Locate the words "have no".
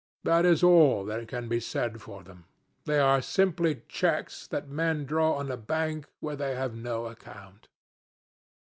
6.55-7.05